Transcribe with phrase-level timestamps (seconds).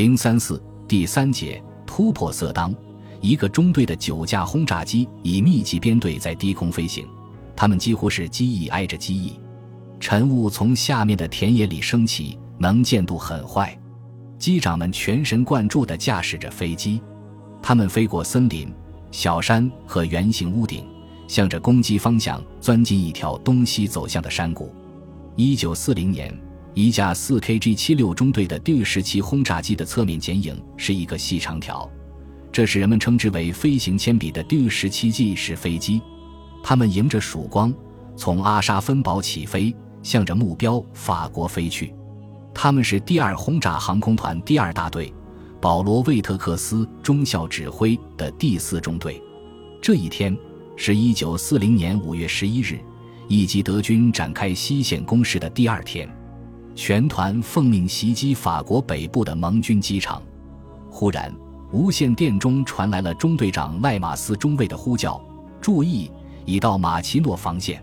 [0.00, 0.58] 零三四
[0.88, 2.74] 第三节突破色当，
[3.20, 7.06] 一个中队的九架轰炸机以密集编队在低空飞行，
[7.54, 9.38] 它们几乎是机翼挨着机翼。
[10.00, 13.78] 晨雾从下面的田野里升起，能见度很坏。
[14.38, 16.98] 机长们全神贯注地驾驶着飞机，
[17.60, 18.72] 他们飞过森林、
[19.10, 20.82] 小山和圆形屋顶，
[21.28, 24.74] 向着攻击方向钻进一条东西走向的山谷。
[25.36, 26.34] 一九四零年，
[26.80, 31.90] 一架四 KG 七六中队的 D 十七轰炸机的侧面剪影是一个细长条，
[32.50, 36.00] 这是人们称之为“飞行铅笔”的 D 十七 G 式飞机。
[36.62, 37.72] 它们迎着曙光，
[38.16, 39.74] 从阿沙芬堡起飞。
[40.02, 41.92] 向着目标法国飞去，
[42.54, 45.12] 他们是第二轰炸航空团第二大队，
[45.60, 49.22] 保罗·魏特克斯中校指挥的第四中队。
[49.82, 50.34] 这一天
[50.74, 52.80] 是一九四零年五月十一日，
[53.28, 56.08] 以及德军展开西线攻势的第二天。
[56.74, 60.22] 全团奉命袭击法国北部的盟军机场。
[60.90, 61.34] 忽然，
[61.72, 65.20] 无线电中传来了中队长赖马斯中尉的呼叫
[65.60, 66.10] ：“注意，
[66.44, 67.82] 已到马奇诺防线。”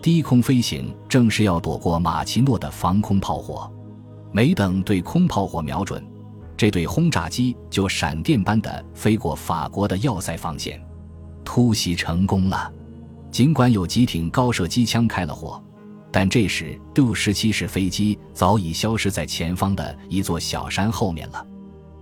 [0.00, 3.70] 低空飞行正是要躲过马奇诺的防空炮火，
[4.30, 6.02] 没等对空炮火瞄准，
[6.56, 10.80] 这对轰炸机就闪电般的飞过法国的要塞防线，
[11.44, 12.72] 突袭成功了。
[13.30, 15.62] 尽管有几挺高射机枪开了火，
[16.10, 21.46] 但这时杜十七式飞机早已消失在前方的一座小山后面了。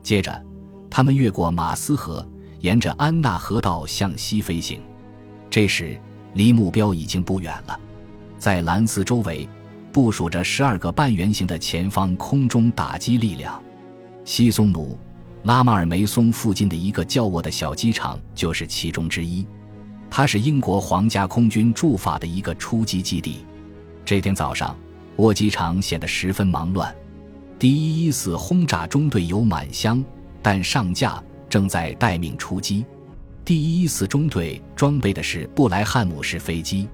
[0.03, 0.45] 接着，
[0.89, 2.27] 他们越过马斯河，
[2.61, 4.81] 沿着安纳河道向西飞行。
[5.51, 6.01] 这时，
[6.35, 7.79] 离目标已经不远了。
[8.39, 9.49] 在兰斯周围
[9.93, 13.61] 部署着十二个半圆形的前方空中打击力量。
[14.25, 14.99] 西松努
[15.43, 19.47] 拉马尔梅松附近的一个较沃的小机场就是其中之一，
[20.11, 23.45] 它是英国皇家空军驻法的一个出击基地。
[24.07, 24.79] 这天早上，
[25.17, 26.95] 沃机场显得十分忙乱。
[27.59, 30.03] 第一一四轰炸中队有满箱，
[30.41, 32.87] 但上架正在待命出击。
[33.45, 36.89] 第一一四中队装备的是布莱汉姆式飞机。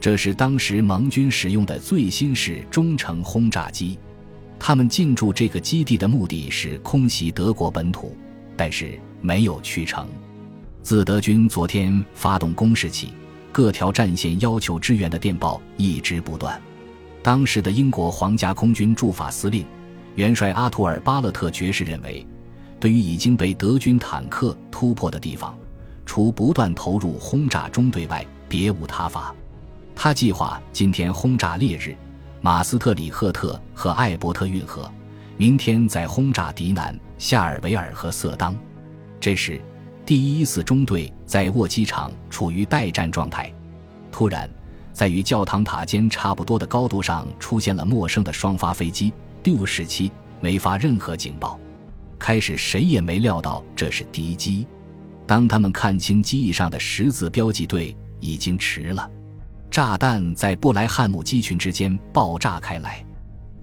[0.00, 3.98] 这是当时盟军使用的最新式中程轰炸机，
[4.58, 8.16] 他们进驻这个基地的目的是空袭德国本土，
[8.56, 10.08] 但是没有去成。
[10.82, 13.12] 自德军昨天发动攻势起，
[13.56, 16.60] 各条战线要求支援的电报一直不断。
[17.22, 19.64] 当时的英国皇家空军驻法司令、
[20.14, 22.26] 元帅阿图尔·巴勒特爵士认为，
[22.78, 25.56] 对于已经被德军坦克突破的地方，
[26.04, 29.34] 除不断投入轰炸中队外，别无他法。
[29.94, 31.96] 他计划今天轰炸烈日、
[32.42, 34.86] 马斯特里赫特和艾伯特运河，
[35.38, 38.54] 明天再轰炸迪南、夏尔维尔和色当。
[39.18, 39.58] 这时，
[40.06, 43.52] 第一四中队在沃机场处于待战状态。
[44.12, 44.48] 突然，
[44.92, 49.12] 在与教堂塔尖差不多的高度上出现了陌生的双发飞机
[49.42, 51.58] D 十七，没发任何警报。
[52.20, 54.64] 开始，谁也没料到这是敌机。
[55.26, 59.10] 当他们看清机翼上的十字标记队，已经迟了。
[59.72, 63.04] 炸弹在布莱汉姆机群之间爆炸开来，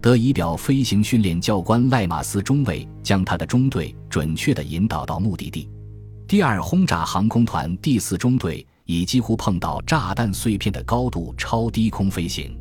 [0.02, 5.70] 德仪表飞行训练教官赖马斯中尉将他的中队准确地引导到目的地。
[6.34, 12.58] 第二轰炸航空团第四中队以几乎碰到炸弹碎片的高度超低空飞行，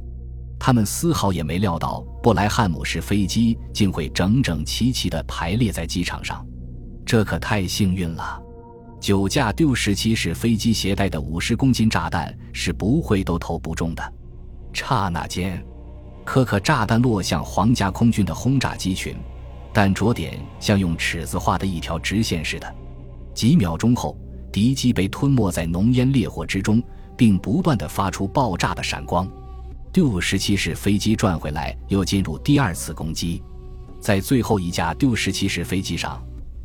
[0.60, 6.46] 他们丝毫也没料到布莱汉姆式飞机竟会整整齐齐地排列在机场上，
[7.06, 8.38] 这可太幸运了。
[9.00, 14.12] 九架 D 十七式飞机携带的五十公斤炸弹是不会都投不中的。
[14.74, 15.64] 刹那间，
[16.26, 19.16] 颗颗炸弹落向皇家空军的轰炸机群，
[19.72, 22.74] 但着点像用尺子画的一条直线似的。
[23.34, 24.16] 几秒钟后，
[24.52, 26.82] 敌机被吞没在浓烟烈火之中，
[27.16, 29.28] 并不断的发出爆炸的闪光。
[29.92, 33.42] D 十七式飞机转回来，又进入第二次攻击。
[34.00, 36.22] 在最后一架 D 十七式飞机上。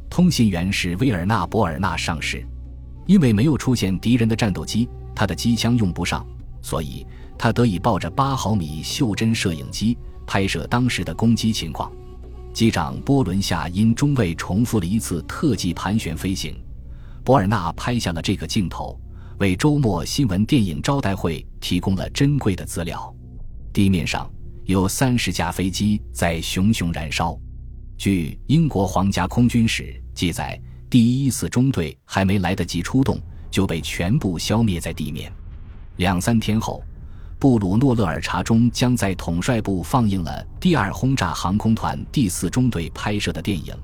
[0.10, 2.42] 通信员是威尔纳·博尔纳上士，
[3.06, 6.26] 因为没有出现敌人的战斗机，他的机枪用不上，
[6.62, 7.06] 所以
[7.38, 11.92] 他得以抱着八毫米袖珍摄影机拍摄当时的攻击情况。
[12.58, 16.60] 机长波伦夏因中尉重复了一次特技盘旋飞行，
[17.24, 19.00] 博尔纳拍下了这个镜头，
[19.38, 23.16] 为周末新闻电影招待会提供了珍贵的资料。
[23.72, 24.28] 地面上
[24.66, 27.40] 有三十架飞机在熊熊燃烧。
[27.96, 30.60] 据英国皇家空军史记载，
[30.90, 33.22] 第一四中队还没来得及出动，
[33.52, 35.32] 就被全部消灭在地面。
[35.98, 36.84] 两三天后，
[37.40, 43.76] 布鲁诺勒尔查中将在统帅部放映了第二轰炸航空团第四中队拍摄的电影，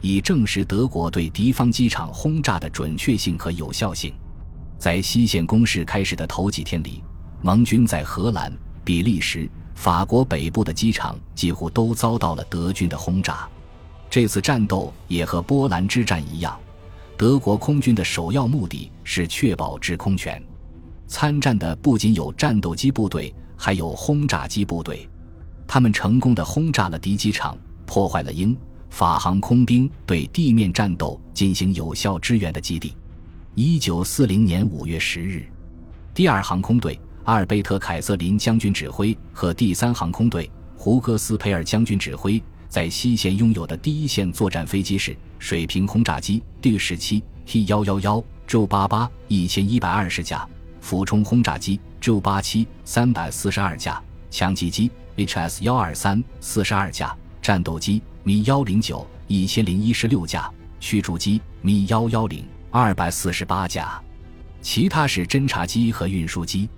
[0.00, 4.14] 以证实德国对敌方机场轰炸的准确性和有效性。
[4.78, 7.02] 在西线攻势开始的头几天里，
[7.42, 8.52] 盟军在荷兰、
[8.84, 9.48] 比利时。
[9.74, 13.46] 法国北部的机场几乎都遭到了德军的轰炸，
[14.08, 16.58] 这次战斗也和波兰之战一样，
[17.14, 20.42] 德国空军的首要目的是确保制空权。
[21.06, 25.08] 参战的不仅有战斗机部队，还有轰炸机部队。
[25.66, 28.56] 他们成功的轰炸了敌机场，破坏了英
[28.90, 32.94] 法航空兵对地面战斗进行有效支援的基地。
[33.54, 35.44] 一九四零年五月十日，
[36.14, 50.48] 第二航空队阿尔贝特·凯瑟琳将军指挥和第三航空队胡格斯·佩尔将军指挥，在西线拥有的第一线作战飞机是水平轰炸机 D 十七 T 幺幺幺 J 八八一千一百二十架，
[50.86, 54.00] 俯冲轰炸机 J 八七三百四十二架，
[54.30, 54.88] 强击机。
[55.16, 57.12] HS 幺二三四十二架
[57.42, 60.48] 战斗机米幺零九一千零一十六架
[60.78, 64.00] 驱逐机米幺幺零二百四十八架，
[64.62, 66.68] 其他是侦察机和运输机。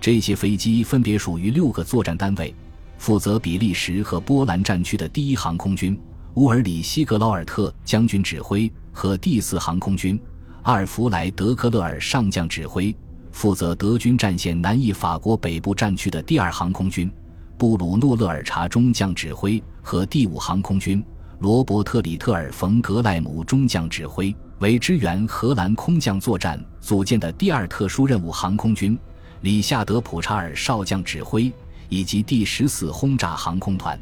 [0.00, 2.54] 这些飞机分别属于六个作战单位，
[2.96, 6.00] 负责比利时和波兰战区的第一航空军
[6.34, 10.16] 乌尔里希格劳尔特将军指挥和第四航空军
[10.62, 12.94] 阿尔弗莱德克勒尔上将指挥，
[13.38, 17.08] 负责德军战线南翼法国北部战区的第二航空军。
[17.56, 21.00] 布鲁诺·勒尔查中将指挥和第五航空军
[21.38, 28.98] 罗伯特·里特尔·冯·格莱姆中将指挥为支援荷兰空降作战组建的第二特殊任务航空军，
[29.42, 31.52] 里夏德·普查尔少将指挥
[31.88, 33.96] 以及第十四轰炸航空团，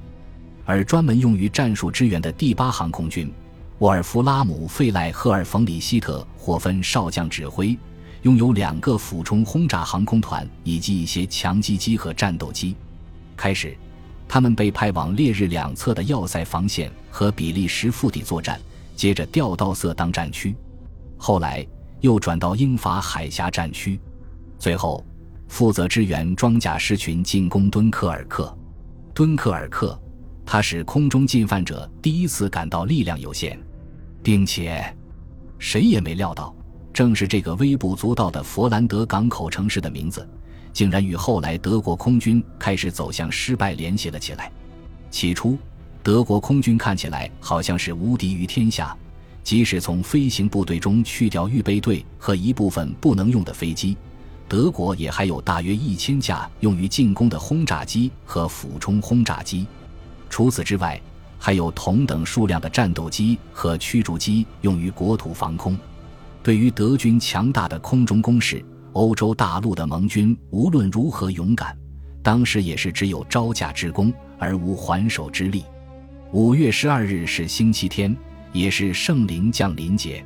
[0.65, 3.31] 而专门用于战术支援的第八航空军
[3.81, 7.79] 沃尔夫拉姆·费赖赫尔·冯·里希特霍芬少将指挥，
[8.27, 12.75] 拥有两个俯冲轰炸航空团以及一些强击机和战斗机。
[13.37, 13.79] 开始，
[14.27, 18.61] 他们被派往烈日两侧的要塞防线和比利时腹地作战，
[18.97, 20.57] 接着调到色当战区，
[21.17, 21.65] 后来
[22.01, 23.97] 又转到英法海峡战区，
[24.59, 25.07] 最后
[25.47, 28.53] 负责支援装甲师群进攻敦刻尔克。
[29.15, 29.97] 敦刻尔克，
[30.45, 33.57] 它是空中进犯者第一次感到力量有限，
[34.21, 34.85] 并且
[35.61, 36.53] 谁也没料到，
[36.97, 40.27] 正是这个微不足道的佛兰德港口城市的名字。
[40.73, 44.51] 竟然与后来德国空军开始走向失败联系了起来。
[45.11, 45.59] 起初，
[46.03, 48.97] 德国空军看起来好像是无敌于天下，
[49.45, 53.95] 即使从飞行部队中去掉预备队和一部分不能用的飞机，
[54.49, 59.67] 德国也还有大约一千架用于进攻的轰炸机和俯冲轰炸机。
[60.31, 60.99] 除此之外，
[61.39, 65.77] 还有同等数量的战斗机和驱逐机用于国土防空。
[66.47, 71.77] 对于德军强大的空中攻势，欧洲大陆的盟军无论如何勇敢，
[72.23, 75.65] 当时也是只有招架之功而无还手之力。
[76.31, 78.17] 五月十二日是星期天，
[78.53, 80.25] 也是圣灵降临节。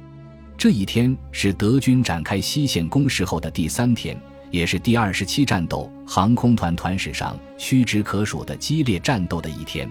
[0.58, 4.14] 这一天是德军展开西线攻势后的第三天，
[4.50, 9.90] 也是第二十七战斗航空团团史上屈指可数的激烈战斗的一天。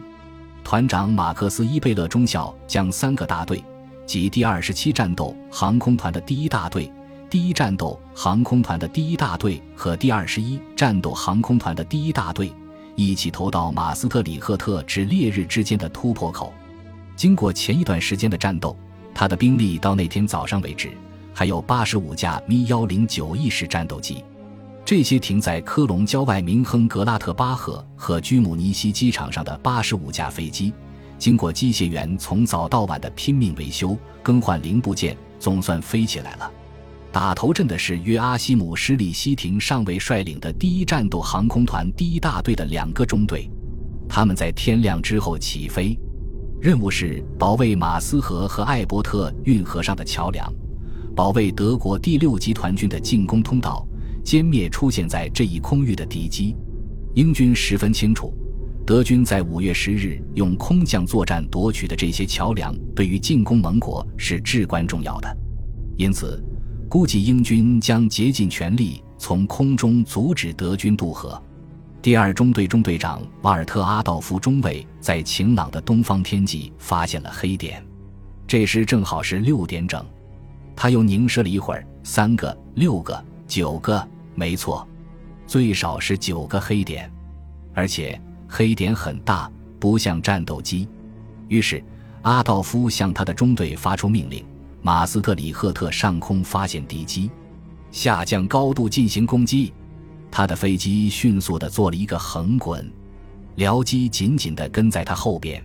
[0.64, 3.64] 团长马克思·伊贝勒中校将三个大队，
[4.10, 6.92] 及第二十七战斗航空团的第一大队。
[7.30, 12.52] 第一战斗航空团的第一大队和第二十一战斗航空团的第一大队
[12.96, 16.52] 一起投到马斯特里赫特至烈日之间的突破口。
[17.16, 18.76] 经过前一段时间的战斗，
[19.14, 20.90] 他的兵力到那天早上为止
[21.32, 24.24] 还有八十五架咪幺零九 E 式战斗机。
[24.84, 30.74] 这些停在科隆郊外明亨格拉特巴赫和居姆尼希机场上的八十五架飞机，
[31.19, 36.49] 经过机械员从早到晚的拼命维修、更换零部件，总算飞起来了。
[37.11, 43.49] 打头阵的是约阿希姆·施里希廷上尉率领的第一战斗航空团第一大队的两个中队，
[44.07, 45.97] 他们在天亮之后起飞，
[46.61, 50.49] 任务是保卫马斯河和艾伯特运河上的桥梁，
[51.16, 53.85] 保卫德国第六集团军的进攻通道，
[54.23, 56.56] 歼灭出现在这一空域的敌机。
[57.16, 58.31] 英军十分清楚，
[58.90, 65.38] 德军在五月十日用空降作战夺取的这些桥梁，对于进攻盟国是至关重要的，
[65.96, 66.44] 因此。
[66.90, 71.40] 估计英军将竭尽全力从空中阻止德军渡河。
[72.02, 77.86] 第二中队中队长瓦尔特·阿道夫中尉在晴朗的东方天际发现了黑点，
[78.48, 80.04] 这时正好是六点整。
[80.76, 84.04] 他又凝视了一会儿，三个、六个、九个，
[84.34, 84.84] 没错，
[85.46, 87.08] 最少是九个黑点，
[87.76, 88.19] 而且
[88.50, 90.88] 黑点很大，不像战斗机。
[91.48, 91.82] 于是，
[92.24, 94.44] 阿道夫向他的中队发出命令。
[94.82, 97.30] 马斯特里赫特上空发现敌机，
[97.92, 99.74] 下降高度进行攻击。
[100.32, 102.92] 他的飞机迅速地做了一个横滚，
[103.58, 105.64] 僚机紧紧地跟在他后边。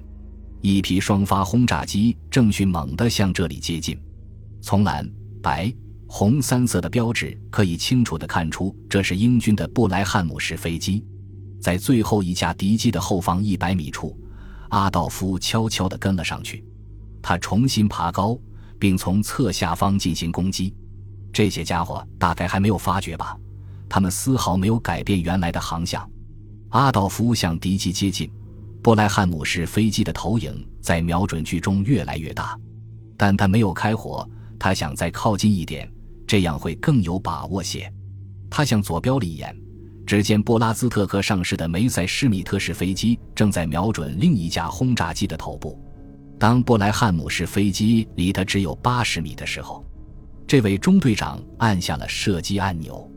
[0.61, 3.99] 一批双发轰炸机正迅猛地向这里接近。
[4.61, 5.09] 从蓝、
[5.43, 5.73] 白、
[6.09, 11.05] 红三色的标志可以清楚地看出，这是英军的布莱汉姆式飞机。
[11.65, 14.15] 在最后一架敌机的后方一百米处，
[14.69, 16.63] 阿道夫悄悄地跟了上去。
[17.23, 18.39] 他重新爬高，
[18.79, 20.75] 并从侧下方进行攻击。
[21.33, 23.35] 这些家伙大概还没有发觉吧？
[23.89, 26.07] 他们丝毫没有改变原来的航向。
[26.69, 28.31] 阿道夫向敌机接近，
[28.83, 32.55] 布莱汉姆式飞机的投影在瞄准具中越来越大，
[33.17, 34.29] 但他没有开火。
[34.59, 35.91] 他想再靠近一点，
[36.27, 37.91] 这样会更有把握些。
[38.51, 39.57] 他向左标了一眼，
[40.07, 45.79] 只见波拉兹特克上市的梅塞施密特式飞机正在瞄准另一架轰炸机的头部。
[46.39, 49.85] 当布莱汉姆式飞机离他只有八十米的时候，
[50.47, 53.11] 这位中队长按下了射击按钮。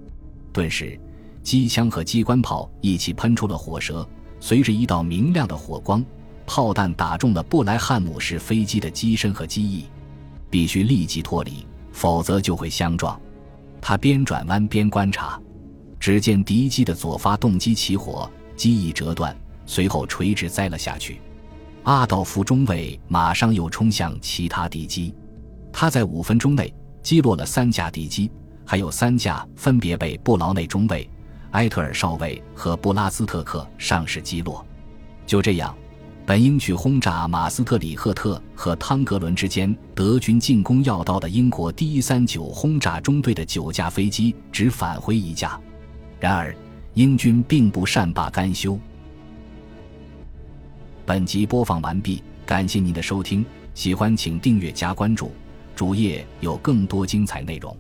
[0.53, 0.97] 顿时，
[1.43, 4.07] 机枪和机关炮一起喷出了火舌，
[4.39, 6.03] 随着一道明亮的火光，
[6.45, 9.85] 炮弹打中了布莱汉姆式飞机的机身和机翼。
[10.49, 13.19] 必须立即脱离，否则就会相撞。
[13.81, 15.39] 他边转弯边观察，
[15.99, 19.35] 只见敌机的左发动机起火，机翼折断，
[19.65, 21.19] 随后垂直栽了下去。
[21.83, 25.13] 阿道夫中尉马上又冲向其他敌机，
[25.71, 28.29] 他在五分钟内击落了三架敌机，
[28.65, 31.09] 还有三架分别被布劳内中尉、
[31.51, 34.65] 埃特尔少尉和布拉斯特克上士击落。
[35.25, 35.73] 就这样，
[36.25, 45.57] 本应去轰炸马斯特里赫特和汤格伦之间德军进攻要道的英国第一三九轰炸中队的九架飞机只返回一架。
[46.19, 46.55] 然而，
[46.95, 48.77] 英军并不善罢甘休。
[51.05, 55.31] 本集播放完毕，感谢您的收听，喜欢请订阅加关注，
[55.75, 57.75] 主页有更多精彩内容。